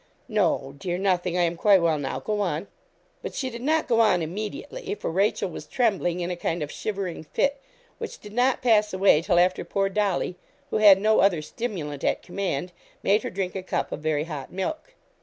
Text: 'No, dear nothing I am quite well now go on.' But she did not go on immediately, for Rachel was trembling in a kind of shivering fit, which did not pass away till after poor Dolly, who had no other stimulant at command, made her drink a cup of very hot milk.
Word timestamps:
'No, 0.27 0.73
dear 0.79 0.97
nothing 0.97 1.37
I 1.37 1.43
am 1.43 1.55
quite 1.55 1.79
well 1.79 1.99
now 1.99 2.19
go 2.19 2.39
on.' 2.41 2.65
But 3.21 3.35
she 3.35 3.51
did 3.51 3.61
not 3.61 3.87
go 3.87 3.99
on 3.99 4.23
immediately, 4.23 4.95
for 4.95 5.11
Rachel 5.11 5.47
was 5.47 5.67
trembling 5.67 6.21
in 6.21 6.31
a 6.31 6.35
kind 6.35 6.63
of 6.63 6.71
shivering 6.71 7.23
fit, 7.23 7.61
which 7.99 8.17
did 8.17 8.33
not 8.33 8.63
pass 8.63 8.93
away 8.93 9.21
till 9.21 9.37
after 9.37 9.63
poor 9.63 9.89
Dolly, 9.89 10.37
who 10.71 10.77
had 10.77 10.99
no 10.99 11.19
other 11.19 11.43
stimulant 11.43 12.03
at 12.03 12.23
command, 12.23 12.71
made 13.03 13.21
her 13.21 13.29
drink 13.29 13.53
a 13.55 13.61
cup 13.61 13.91
of 13.91 13.99
very 13.99 14.23
hot 14.23 14.51
milk. 14.51 14.95